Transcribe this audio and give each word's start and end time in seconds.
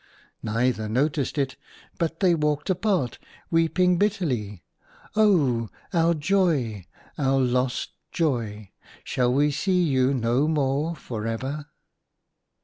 Neither 0.41 0.89
noticed 0.89 1.37
it; 1.37 1.57
but 1.99 2.21
they 2.21 2.33
walked 2.33 2.71
apart, 2.71 3.19
weeping 3.51 3.99
bitterly, 3.99 4.63
"Oh, 5.15 5.69
our 5.93 6.15
Joy! 6.15 6.87
our 7.19 7.39
lost 7.39 7.91
Joy! 8.11 8.71
shall 9.03 9.31
we 9.31 9.51
see 9.51 9.83
you 9.83 10.11
no 10.15 10.47
more 10.47 10.95
for 10.95 11.27
ever 11.27 11.67